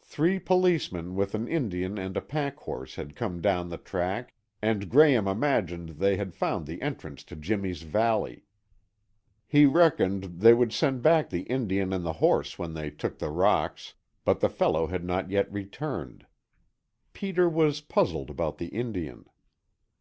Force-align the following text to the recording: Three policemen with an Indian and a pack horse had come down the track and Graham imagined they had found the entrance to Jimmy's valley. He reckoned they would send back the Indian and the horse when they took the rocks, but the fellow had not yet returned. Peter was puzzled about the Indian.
Three 0.00 0.40
policemen 0.40 1.14
with 1.14 1.36
an 1.36 1.46
Indian 1.46 1.96
and 1.96 2.16
a 2.16 2.20
pack 2.20 2.56
horse 2.58 2.96
had 2.96 3.14
come 3.14 3.40
down 3.40 3.68
the 3.68 3.76
track 3.78 4.34
and 4.60 4.90
Graham 4.90 5.28
imagined 5.28 5.90
they 5.90 6.16
had 6.16 6.34
found 6.34 6.66
the 6.66 6.82
entrance 6.82 7.22
to 7.22 7.36
Jimmy's 7.36 7.82
valley. 7.82 8.44
He 9.46 9.64
reckoned 9.64 10.40
they 10.40 10.52
would 10.52 10.72
send 10.72 11.00
back 11.02 11.30
the 11.30 11.42
Indian 11.42 11.92
and 11.92 12.04
the 12.04 12.14
horse 12.14 12.58
when 12.58 12.74
they 12.74 12.90
took 12.90 13.20
the 13.20 13.30
rocks, 13.30 13.94
but 14.24 14.40
the 14.40 14.50
fellow 14.50 14.88
had 14.88 15.04
not 15.04 15.30
yet 15.30 15.48
returned. 15.52 16.26
Peter 17.12 17.48
was 17.48 17.80
puzzled 17.80 18.30
about 18.30 18.58
the 18.58 18.66
Indian. 18.70 19.28